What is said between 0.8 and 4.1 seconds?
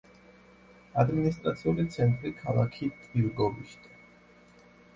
ადმინისტრაციული ცენტრი ქალაქი ტირგოვიშტე.